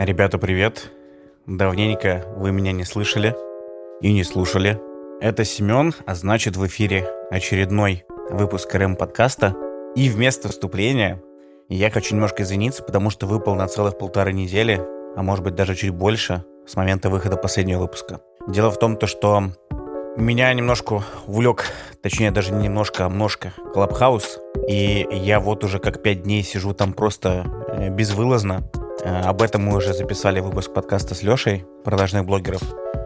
[0.00, 0.92] Ребята, привет.
[1.48, 3.34] Давненько вы меня не слышали
[4.00, 4.80] и не слушали.
[5.20, 9.56] Это Семен, а значит в эфире очередной выпуск РМ подкаста.
[9.96, 11.20] И вместо вступления
[11.68, 14.80] я хочу немножко извиниться, потому что выпал на целых полторы недели,
[15.16, 18.20] а может быть даже чуть больше, с момента выхода последнего выпуска.
[18.46, 19.50] Дело в том, то, что
[20.16, 21.64] меня немножко увлек,
[22.04, 24.38] точнее даже не немножко, а множко, Клабхаус.
[24.68, 28.62] И я вот уже как пять дней сижу там просто э, безвылазно.
[29.08, 32.62] Э, об этом мы уже записали выпуск подкаста с Лешей, продажных блогеров.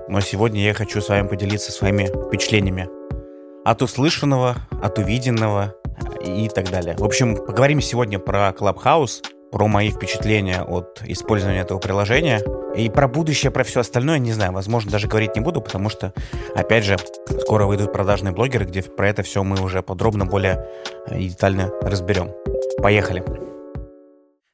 [0.09, 2.89] Но сегодня я хочу с вами поделиться своими впечатлениями.
[3.65, 5.75] От услышанного, от увиденного
[6.21, 6.97] и так далее.
[6.99, 12.41] В общем, поговорим сегодня про Клабхаус, про мои впечатления от использования этого приложения–
[12.75, 16.15] и про будущее, про все остальное, не знаю, возможно, даже говорить не буду, потому что,
[16.55, 16.97] опять же,
[17.41, 20.67] скоро выйдут продажные блогеры, где про это все мы уже подробно, более
[21.07, 22.31] э, детально разберем.
[22.79, 23.23] Поехали.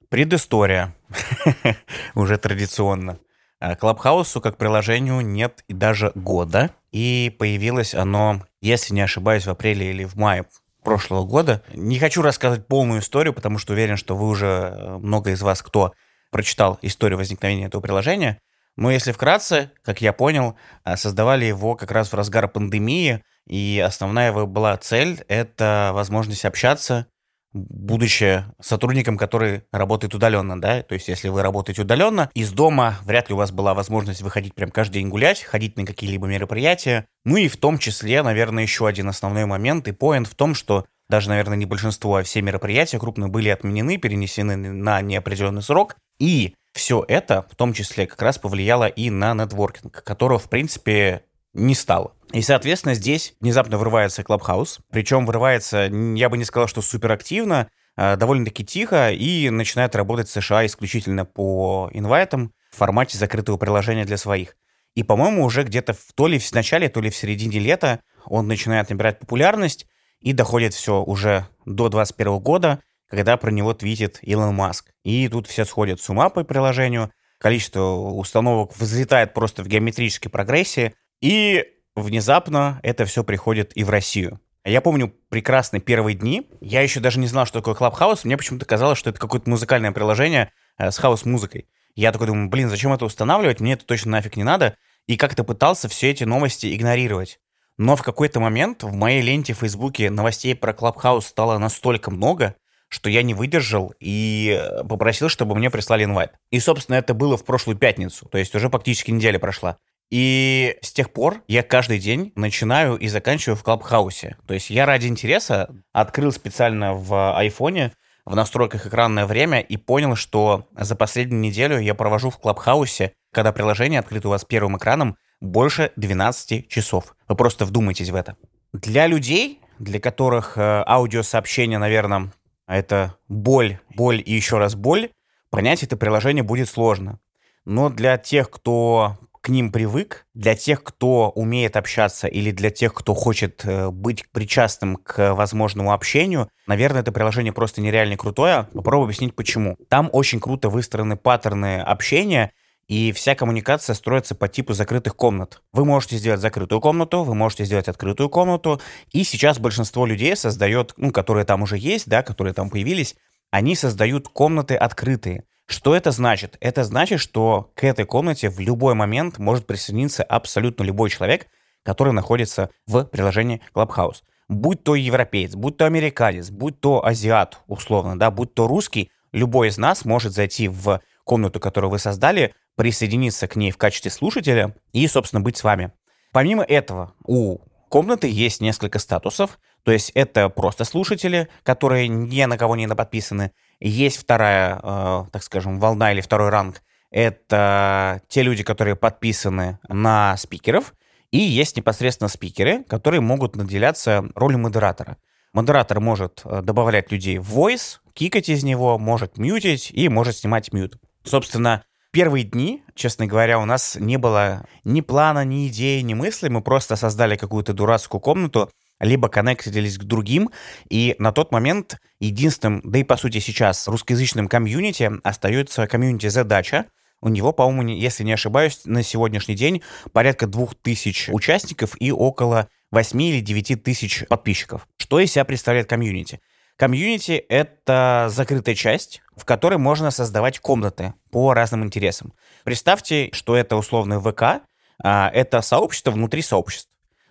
[0.09, 0.95] Предыстория.
[2.15, 3.19] уже традиционно.
[3.61, 6.71] Э, Клабхаусу как приложению нет и даже года.
[6.93, 10.47] И появилось оно, если не ошибаюсь, в апреле или в мае
[10.82, 11.63] прошлого года.
[11.74, 15.63] Не хочу рассказывать полную историю, потому что уверен, что вы уже, э, много из вас,
[15.63, 15.93] кто
[16.30, 18.41] прочитал историю возникновения этого приложения.
[18.77, 23.82] Но если вкратце, как я понял, а, создавали его как раз в разгар пандемии, и
[23.85, 27.07] основная его была цель— это возможность общаться,
[27.52, 33.29] будучи сотрудником, который работает удаленно, да, то есть если вы работаете удаленно, из дома вряд
[33.29, 37.37] ли у вас была возможность выходить прям каждый день гулять, ходить на какие-либо мероприятия, ну
[37.37, 41.30] и в том числе, наверное, еще один основной момент и поинт в том, что даже,
[41.30, 47.04] наверное, не большинство, а все мероприятия крупные были отменены, перенесены на неопределенный срок, и все
[47.09, 51.23] это в том числе как раз повлияло и на нетворкинг, которого, в принципе,
[51.54, 52.15] не стало.
[52.32, 54.80] И, соответственно, здесь внезапно вырывается Clubhouse.
[54.91, 60.66] Причем вырывается, я бы не сказал, что суперактивно, а довольно-таки тихо, и начинает работать США
[60.66, 64.56] исключительно по инвайтам в формате закрытого приложения для своих.
[64.94, 68.47] И, по-моему, уже где-то в, то ли в начале, то ли в середине лета он
[68.47, 69.86] начинает набирать популярность,
[70.20, 74.91] и доходит все уже до 2021 года, когда про него твитит Илон Маск.
[75.04, 80.94] И тут все сходят с ума по приложению, количество установок взлетает просто в геометрической прогрессии,
[81.20, 81.64] и
[81.94, 84.40] внезапно это все приходит и в Россию.
[84.64, 86.48] Я помню прекрасные первые дни.
[86.60, 88.20] Я еще даже не знал, что такое Clubhouse.
[88.24, 91.68] Мне почему-то казалось, что это какое-то музыкальное приложение э, с хаос-музыкой.
[91.94, 93.60] Я такой думаю, блин, зачем это устанавливать?
[93.60, 94.76] Мне это точно нафиг не надо.
[95.06, 97.40] И как-то пытался все эти новости игнорировать.
[97.78, 102.56] Но в какой-то момент в моей ленте в Фейсбуке новостей про Clubhouse стало настолько много,
[102.88, 106.32] что я не выдержал и э, попросил, чтобы мне прислали инвайт.
[106.50, 109.78] И, собственно, это было в прошлую пятницу, то есть уже практически неделя прошла.
[110.10, 114.36] И с тех пор я каждый день начинаю и заканчиваю в Клабхаусе.
[114.46, 117.92] То есть я ради интереса открыл специально в айфоне
[118.24, 123.52] в настройках экранное время и понял, что за последнюю неделю я провожу в Клабхаусе, когда
[123.52, 127.16] приложение открыто у вас первым экраном, больше 12 часов.
[127.26, 128.36] Вы просто вдумайтесь в это.
[128.74, 132.32] Для людей, для которых э, аудиосообщение, наверное,
[132.66, 135.10] это боль, боль и еще раз боль,
[135.50, 137.20] понять это приложение будет сложно.
[137.64, 139.16] Но для тех, кто
[139.48, 144.31] к ним привык, для тех, кто умеет общаться или для тех, кто хочет э, быть
[144.31, 148.69] причастным к возможному общению, наверное, это приложение просто нереально крутое.
[148.75, 149.78] Попробую объяснить почему.
[149.88, 152.53] Там очень круто выстроены паттерны общения,
[152.88, 155.62] и вся коммуникация строится по типу закрытых комнат.
[155.72, 158.82] Вы можете сделать закрытую комнату, вы можете сделать открытую комнату,
[159.12, 163.16] и сейчас большинство людей создает, ну, которые там уже есть, да, которые там появились,
[163.50, 165.44] они создают комнаты открытые.
[165.68, 166.56] Что это значит?
[166.60, 171.46] Это значит, что к этой комнате в любой момент может присоединиться абсолютно любой человек,
[171.82, 174.22] который находится в приложении Clubhouse.
[174.48, 179.68] Будь то европеец, будь то американец, будь то азиат, условно, да, будь то русский, любой
[179.68, 184.74] из нас может зайти в комнату, которую вы создали, присоединиться к ней в качестве слушателя
[184.92, 185.92] и, собственно, быть с вами.
[186.32, 187.58] Помимо этого, у
[187.90, 193.52] комнаты есть несколько статусов, то есть это просто слушатели, которые ни на кого не подписаны.
[193.81, 196.83] Есть вторая, э, так скажем, волна или второй ранг.
[197.11, 200.95] Это те люди, которые подписаны на спикеров.
[201.30, 205.16] И есть непосредственно спикеры, которые могут наделяться ролью модератора.
[205.53, 210.72] Модератор может э, добавлять людей в voice, кикать из него, может мьютить и может снимать
[210.72, 210.98] мьют.
[211.24, 216.48] Собственно, Первые дни, честно говоря, у нас не было ни плана, ни идеи, ни мысли.
[216.48, 220.50] Мы просто создали какую-то дурацкую комнату, либо коннектились к другим,
[220.89, 226.86] и на тот момент единственным, да и по сути сейчас, русскоязычным комьюнити остается комьюнити «Задача»,
[227.21, 232.68] у него, по-моему, если не ошибаюсь, на сегодняшний день порядка двух тысяч участников и около
[232.92, 234.86] 8 или 9 тысяч подписчиков.
[234.98, 236.41] Что из себя представляет комьюнити?
[236.77, 242.33] Комьюнити— это закрытая часть, в которой можно создавать комнаты по разным интересам.
[242.62, 244.62] Представьте, что это условный ВК,
[245.03, 246.89] а это сообщество внутри сообществ.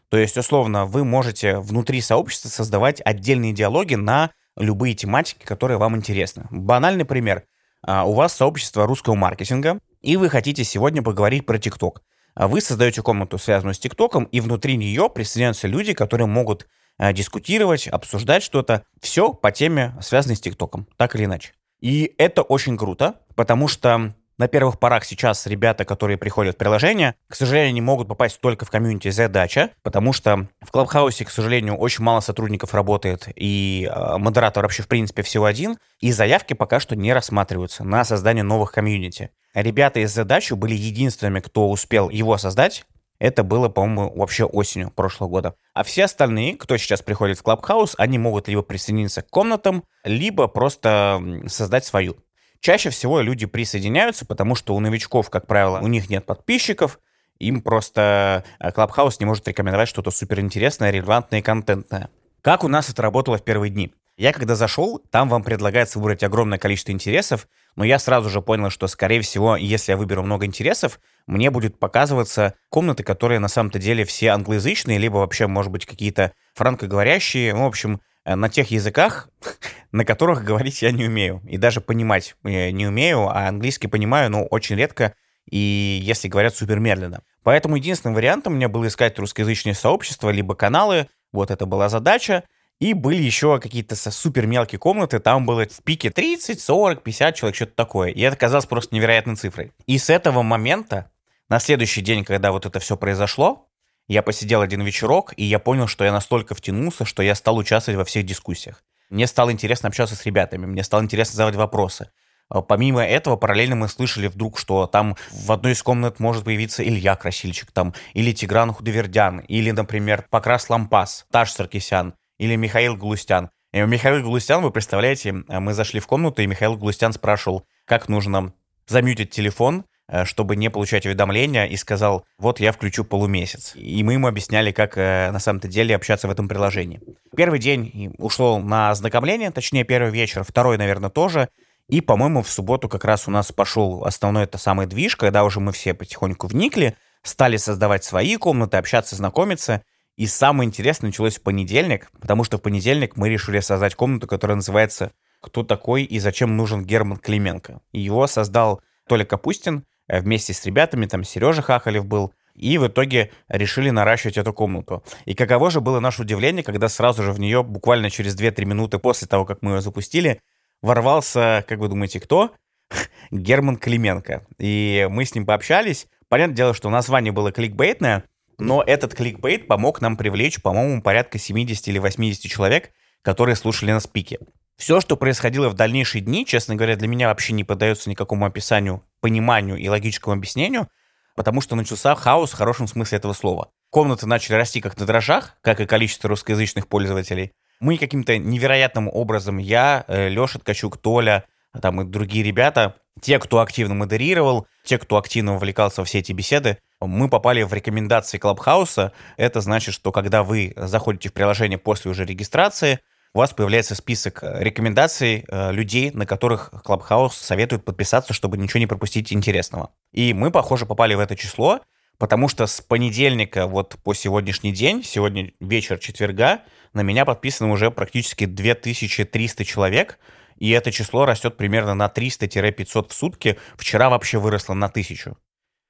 [0.09, 5.95] То есть, условно, вы можете внутри сообщества создавать отдельные диалоги на любые тематики, которые вам
[5.95, 6.45] интересны.
[6.49, 7.43] Банальный пример.
[7.85, 12.01] А, у вас сообщество русского маркетинга, и вы хотите сегодня поговорить про ТикТок.
[12.35, 16.67] Вы создаете комнату, связанную с ТикТоком, и внутри нее присоединяются люди, которые могут
[16.99, 18.83] Э, дискутировать, обсуждать что-то.
[19.01, 21.53] Все по теме, связанной с ТикТоком, так или иначе.
[21.79, 27.15] И это очень круто, потому что на первых порах сейчас ребята, которые приходят в приложение,
[27.27, 31.75] к сожалению, не могут попасть только в комьюнити задача, потому что в Клабхаусе, к сожалению,
[31.75, 36.79] очень мало сотрудников работает, и э, модератор вообще, в принципе, всего один, и заявки пока
[36.79, 39.31] что не рассматриваются на создание новых комьюнити.
[39.53, 42.85] Ребята из задачи были единственными, кто успел его создать,
[43.19, 45.55] это было, по-моему, вообще осенью прошлого года.
[45.73, 50.47] А все остальные, кто сейчас приходит в Клабхаус, они могут либо присоединиться к комнатам, либо
[50.47, 52.17] просто создать свою.
[52.59, 56.99] Чаще всего люди присоединяются, потому что у новичков, как правило, у них нет подписчиков,
[57.39, 62.09] им просто Клабхаус не может рекомендовать что-то суперинтересное, релевантное и контентное.
[62.41, 63.93] Как у нас это работало в первые дни?
[64.17, 68.71] Я когда зашел, там вам предлагается выбрать огромное количество интересов, но я сразу же понял,
[68.71, 73.77] что, скорее всего, если я выберу много интересов, мне будет показываться комнаты, которые на самом-то
[73.77, 77.97] деле все англоязычные, либо вообще, может быть, какие-то франкоговорящие, ну, в общем, э,
[78.35, 79.29] на тех языках,
[79.91, 81.41] на которых говорить я не умею.
[81.47, 85.13] И даже понимать не умею, а английский понимаю, но очень редко,
[85.49, 87.23] и если говорят супер медленно.
[87.43, 92.43] Поэтому единственным вариантом мне было искать русскоязычные сообщества, либо каналы, вот это была задача,
[92.79, 97.55] и были еще какие-то супер мелкие комнаты, там было в пике 30, 40, 50 человек,
[97.55, 98.11] что-то такое.
[98.11, 99.71] И это казалось просто невероятной цифрой.
[99.87, 101.09] И с этого момента,
[101.49, 103.66] на следующий день, когда вот это все произошло,
[104.07, 107.97] я посидел один вечерок, и я понял, что я настолько втянулся, что я стал участвовать
[107.97, 108.83] во всех дискуссиях.
[109.09, 112.09] Мне стало интересно общаться с ребятами, мне стало интересно задавать вопросы.
[112.49, 116.83] А помимо этого, параллельно мы слышали вдруг, что там в одной из комнат может появиться
[116.87, 123.49] Илья Красильчик, там, или Тигран Худовердян, или, например, Покрас Лампас, Таш Саркисян или Михаил Галустян.
[123.73, 128.53] И Михаил Галустян, вы представляете, мы зашли в комнату, и Михаил Галустян спрашивал, как нужно
[128.87, 129.83] замьютить телефон, э,
[130.25, 133.73] чтобы не получать уведомления, и сказал, вот я включу полумесяц.
[133.75, 137.01] И мы ему объясняли, как э, на самом-то деле общаться в этом приложении.
[137.35, 141.49] Первый день ушло на ознакомление, точнее первый вечер, второй, наверное, тоже.
[141.89, 145.59] И, по-моему, в субботу как раз у нас пошел основной это самый движ, когда уже
[145.59, 149.83] мы все потихоньку вникли, стали создавать свои комнаты, общаться, знакомиться.
[150.17, 154.55] И самое интересное началось в понедельник, потому что в понедельник мы решили создать комнату, которая
[154.55, 155.11] называется
[155.41, 157.81] «Кто такой и зачем нужен Герман Клименко?».
[157.91, 163.31] Его создал Толя Капустин э, вместе с ребятами, там Сережа Хахалев был, и в итоге
[163.47, 165.03] решили наращивать эту комнату.
[165.25, 168.99] И каково же было наше удивление, когда сразу же в нее, буквально через 2-3 минуты
[168.99, 170.41] после того, как мы ее запустили,
[170.81, 172.53] ворвался, как вы думаете, кто?
[173.31, 174.45] Герман Клименко.
[174.57, 176.07] И мы с ним пообщались.
[176.29, 178.23] Понятное дело, что название было кликбейтное,
[178.57, 184.07] но этот кликбейт помог нам привлечь, по-моему, порядка 70 или 80 человек, которые слушали нас
[184.07, 184.39] пике.
[184.77, 189.03] Все, что происходило в дальнейшие дни, честно говоря, для меня вообще не поддается никакому описанию,
[189.19, 190.87] пониманию и логическому объяснению,
[191.35, 193.69] потому что начался хаос в хорошем смысле этого слова.
[193.89, 197.51] Комнаты начали расти как на дрожжах, как и количество русскоязычных пользователей.
[197.79, 203.39] Мы каким-то невероятным образом, я, э, Леша Ткачук, Толя, а там и другие ребята, те,
[203.39, 208.37] кто активно модерировал, те, кто активно вовлекался во все эти беседы, мы попали в рекомендации
[208.37, 209.11] Клабхауса.
[209.37, 212.99] Это значит, что когда вы заходите в приложение после уже регистрации,
[213.37, 218.79] у вас появляется список э, рекомендаций э, людей, на которых Клабхаус советует подписаться, чтобы ничего
[218.79, 219.91] не пропустить интересного.
[220.11, 221.81] И мы, похоже, попали в это число,
[222.17, 226.63] потому что с понедельника вот по сегодняшний день, сегодня вечер четверга,
[226.93, 230.17] на меня подписано уже практически 2300 человек,
[230.55, 233.59] и это число растет примерно на 300-500 в сутки.
[233.75, 235.35] Вчера вообще выросло на 1000.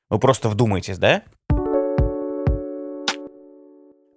[0.09, 1.23] Вы просто вдумайтесь, да?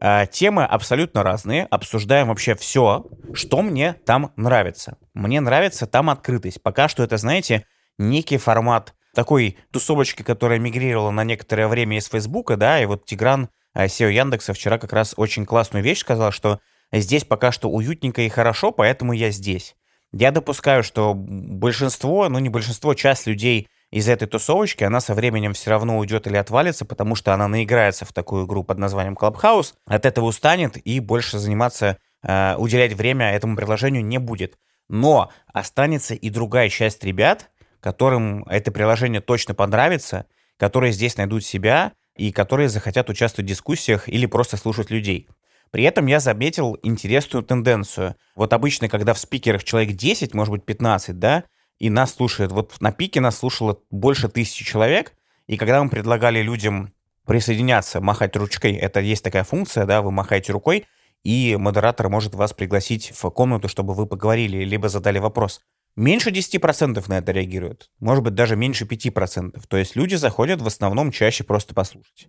[0.00, 1.64] А, темы абсолютно разные.
[1.64, 4.96] Обсуждаем вообще все, что мне там нравится.
[5.12, 6.62] Мне нравится там открытость.
[6.62, 7.66] Пока что это, знаете,
[7.98, 13.50] некий формат такой тусовочки, которая мигрировала на некоторое время из Фейсбука, да, и вот Тигран,
[13.76, 16.60] SEO а, Яндекса, вчера как раз очень классную вещь сказал, что
[16.92, 19.76] здесь пока что уютненько и хорошо, поэтому я здесь.
[20.12, 25.52] Я допускаю, что большинство, ну не большинство, часть людей из этой тусовочки, она со временем
[25.52, 29.74] все равно уйдет или отвалится, потому что она наиграется в такую игру под названием Clubhouse,
[29.86, 34.58] от этого устанет и больше заниматься, э, уделять время этому приложению не будет.
[34.88, 41.92] Но останется и другая часть ребят, которым это приложение точно понравится, которые здесь найдут себя
[42.16, 45.28] и которые захотят участвовать в дискуссиях или просто слушать людей.
[45.70, 48.16] При этом я заметил интересную тенденцию.
[48.34, 51.44] Вот обычно, когда в спикерах человек 10, может быть 15, да,
[51.80, 55.14] и нас слушает, вот на пике нас слушало больше тысячи человек,
[55.48, 56.92] и когда мы предлагали людям
[57.26, 60.86] присоединяться, махать ручкой, это есть такая функция, да, вы махаете рукой,
[61.24, 65.60] и модератор может вас пригласить в комнату, чтобы вы поговорили, либо задали вопрос.
[65.96, 67.90] Меньше 10% на это реагируют.
[67.98, 69.60] Может быть, даже меньше 5%.
[69.68, 72.28] То есть люди заходят в основном чаще просто послушать.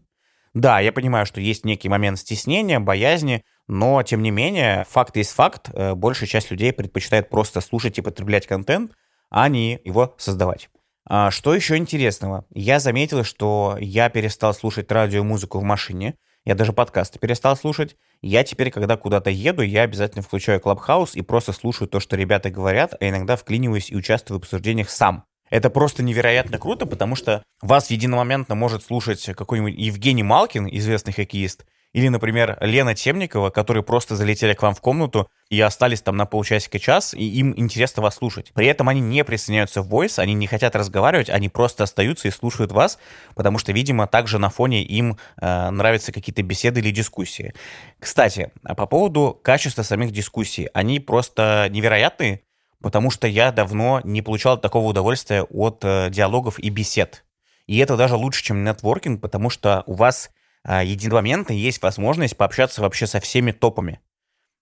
[0.54, 5.32] Да, я понимаю, что есть некий момент стеснения, боязни, но, тем не менее, факт есть
[5.32, 5.70] факт.
[5.74, 8.92] Э, большая часть людей предпочитает просто слушать и потреблять контент,
[9.32, 10.70] а не его создавать.
[11.06, 12.46] А что еще интересного?
[12.54, 17.56] Я заметил, что я перестал слушать радио и музыку в машине, я даже подкасты перестал
[17.56, 17.96] слушать.
[18.22, 22.50] Я теперь, когда куда-то еду, я обязательно включаю Клабхаус и просто слушаю то, что ребята
[22.50, 25.26] говорят, а иногда вклиниваюсь и участвую в обсуждениях сам.
[25.52, 31.66] Это просто невероятно круто, потому что вас единомоментно может слушать какой-нибудь Евгений Малкин, известный хоккеист,
[31.94, 36.26] или, например, Лена Темникова, которые просто залетели к вам в комнату и остались там на
[36.26, 38.52] полчасика час, и им интересно вас слушать.
[38.54, 42.32] При этом они не присоединяются в voice, они не хотят разговаривать, они просто остаются и
[42.32, 42.98] слушают вас,
[43.36, 47.54] потому что, видимо, также на фоне им э, нравятся какие-то беседы или дискуссии.
[48.00, 52.42] Кстати, а по поводу качества самих дискуссий, они просто невероятные,
[52.82, 57.26] потому что я давно не получал такого удовольствия от э, диалогов и бесед.
[57.68, 60.30] И это даже лучше, чем нетворкинг, потому что у вас
[60.66, 64.00] единомоментно есть возможность пообщаться вообще со всеми топами.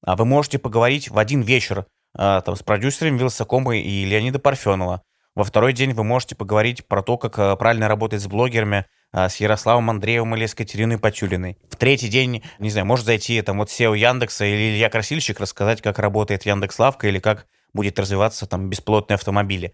[0.02, 5.04] А вы можете поговорить в один вечер а, там, с продюсером Вилсакома и Леонида Парфенова.
[5.36, 9.38] Во второй день вы можете поговорить про то, как а, правильно работать с блогерами, с
[9.38, 11.58] Ярославом Андреевым или с Катериной Патюлиной.
[11.68, 15.82] В третий день, не знаю, может зайти там вот SEO Яндекса или Илья Красильщик рассказать,
[15.82, 19.74] как работает Яндекс.Лавка или как будет развиваться там бесплотные автомобили.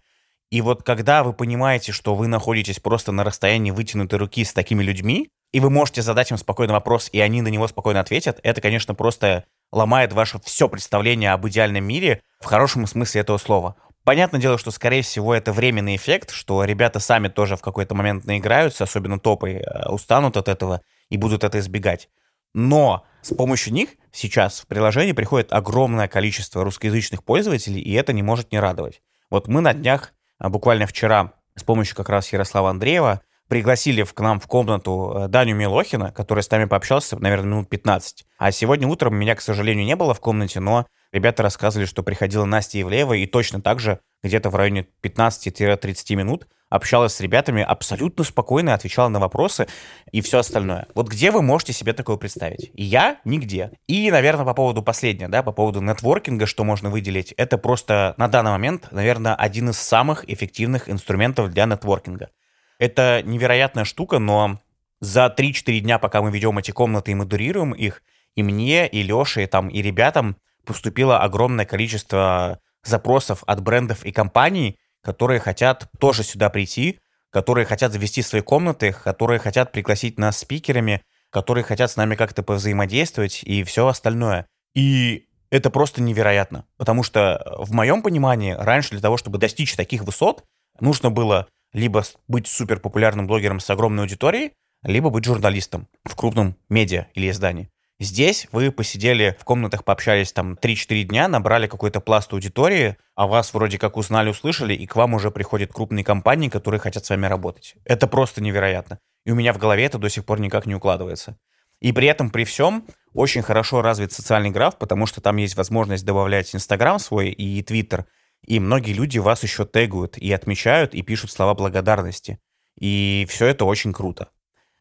[0.50, 4.82] И вот когда вы понимаете, что вы находитесь просто на расстоянии вытянутой руки с такими
[4.82, 8.60] людьми, и вы можете задать им спокойный вопрос, и они на него спокойно ответят, это,
[8.60, 13.76] конечно, просто ломает ваше все представление об идеальном мире в хорошем смысле этого слова.
[14.04, 18.24] Понятное дело, что, скорее всего, это временный эффект, что ребята сами тоже в какой-то момент
[18.24, 22.08] наиграются, особенно топы, э, устанут от этого и будут это избегать.
[22.54, 28.22] Но с помощью них сейчас в приложении приходит огромное количество русскоязычных пользователей, и это не
[28.22, 29.02] может не радовать.
[29.28, 34.40] Вот мы на днях, буквально вчера, с помощью как раз Ярослава Андреева, пригласили к нам
[34.40, 38.26] в комнату э, Даню Милохина, который с нами пообщался, наверное, минут 15.
[38.38, 42.44] А сегодня утром меня, к сожалению, не было в комнате, но ребята рассказывали, что приходила
[42.44, 48.24] Настя Евлеева и точно так же где-то в районе 15-30 минут общалась с ребятами, абсолютно
[48.24, 49.68] спокойно отвечала на вопросы
[50.10, 50.88] и все остальное.
[50.94, 52.70] Вот где вы можете себе такое представить?
[52.74, 53.70] Я нигде.
[53.86, 58.28] И, наверное, по поводу последнего, да, по поводу нетворкинга, что можно выделить, это просто на
[58.28, 62.30] данный момент, наверное, один из самых эффективных инструментов для нетворкинга.
[62.78, 64.60] Это невероятная штука, но
[65.00, 68.02] за 3-4 дня, пока мы ведем эти комнаты и модерируем их,
[68.34, 74.12] и мне, и Леше, и, там, и ребятам поступило огромное количество запросов от брендов и
[74.12, 76.98] компаний, которые хотят тоже сюда прийти,
[77.30, 82.42] которые хотят завести свои комнаты, которые хотят пригласить нас спикерами, которые хотят с нами как-то
[82.42, 84.46] повзаимодействовать и все остальное.
[84.74, 90.02] И это просто невероятно, потому что в моем понимании раньше для того, чтобы достичь таких
[90.02, 90.44] высот,
[90.80, 94.52] нужно было либо быть супер популярным блогером с огромной аудиторией,
[94.82, 97.70] либо быть журналистом в крупном медиа или издании.
[97.98, 103.54] Здесь вы посидели в комнатах, пообщались там 3-4 дня, набрали какой-то пласт аудитории, а вас
[103.54, 107.24] вроде как узнали, услышали, и к вам уже приходят крупные компании, которые хотят с вами
[107.24, 107.74] работать.
[107.84, 108.98] Это просто невероятно.
[109.24, 111.38] И у меня в голове это до сих пор никак не укладывается.
[111.80, 112.84] И при этом, при всем,
[113.14, 118.04] очень хорошо развит социальный граф, потому что там есть возможность добавлять Инстаграм свой и Твиттер,
[118.46, 122.38] и многие люди вас еще тегают и отмечают, и пишут слова благодарности.
[122.78, 124.28] И все это очень круто.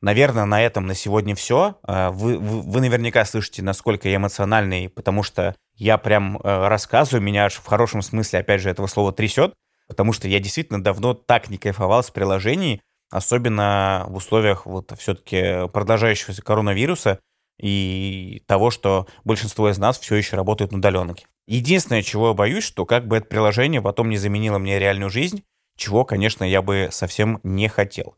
[0.06, 1.80] Наверное, на этом на сегодня все.
[1.82, 7.24] А, вы, вы, вы наверняка слышите, насколько я эмоциональный, потому что я прям э, рассказываю,
[7.24, 9.56] меня аж в хорошем смысле, опять же, этого слова трясет,
[9.88, 15.68] потому что я действительно давно так не кайфовал с приложений, особенно в условиях вот все-таки
[15.70, 17.18] продолжающегося коронавируса
[17.60, 21.26] и того, что большинство из нас все еще работают на удаленке.
[21.48, 25.42] Единственное, чего я боюсь, что как бы это приложение потом не заменило мне реальную жизнь,
[25.76, 28.16] чего, конечно, я бы совсем не хотел.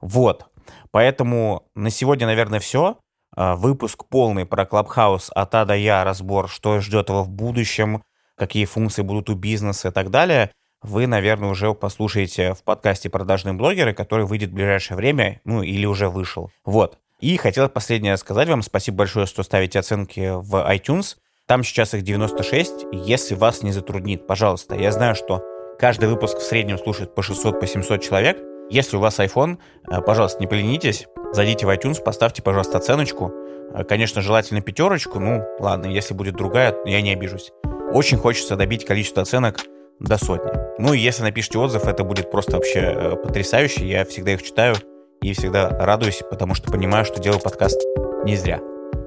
[0.00, 0.46] Вот.
[0.90, 2.98] Поэтому на сегодня, наверное, все.
[3.34, 8.02] А, выпуск полный про Clubhouse от А до Я, разбор, что ждет его в будущем,
[8.36, 10.50] какие функции будут у бизнеса и так далее,
[10.82, 15.86] вы, наверное, уже послушаете в подкасте «Продажные блогеры», который выйдет в ближайшее время, ну или
[15.86, 16.50] уже вышел.
[16.64, 16.98] Вот.
[17.20, 18.62] И хотел последнее сказать вам.
[18.62, 21.16] Спасибо большое, что ставите оценки в iTunes.
[21.46, 22.86] Там сейчас их 96.
[22.92, 25.42] Если вас не затруднит, пожалуйста, я знаю, что
[25.78, 28.38] каждый выпуск в среднем слушает по 600, по 700 человек.
[28.68, 29.58] Если у вас iPhone,
[29.88, 33.32] э, пожалуйста, не поленитесь, зайдите в iTunes, поставьте, пожалуйста, оценочку.
[33.72, 35.20] Э, конечно, желательно пятерочку.
[35.20, 37.52] Ну, ладно, если будет другая, я не обижусь.
[37.92, 39.60] Очень хочется добить количество оценок
[40.00, 40.50] до сотни.
[40.78, 43.88] Ну и если напишите отзыв, это будет просто вообще э, потрясающе.
[43.88, 44.74] Я всегда их читаю
[45.22, 47.80] и всегда радуюсь, потому что понимаю, что делаю подкаст
[48.24, 48.60] не зря.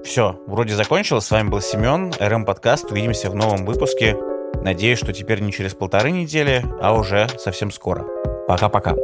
[0.04, 1.25] Все, вроде закончилось.
[1.25, 2.92] С вами был Семен, РМ Подкаст.
[2.92, 4.16] Увидимся в новом выпуске.
[4.62, 8.06] Надеюсь, что теперь не через полторы недели, а уже совсем скоро.
[8.48, 8.96] Пока-пока.